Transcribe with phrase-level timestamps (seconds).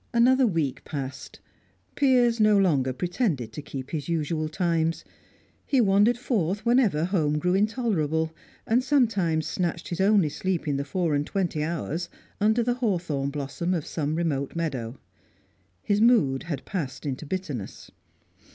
[0.15, 1.39] Another week passed.
[1.93, 5.05] Piers no longer pretended to keep his usual times;
[5.63, 8.33] he wandered forth whenever home grew intolerable,
[8.65, 12.09] and sometimes snatched his only sleep in the four and twenty hours
[12.39, 14.97] under the hawthorn blossom of some remote meadow.
[15.83, 17.91] His mood had passed into bitterness.